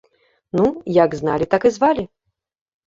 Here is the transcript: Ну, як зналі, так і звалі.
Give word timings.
Ну, 0.59 0.65
як 1.03 1.11
зналі, 1.21 1.51
так 1.55 1.63
і 1.71 1.75
звалі. 1.77 2.09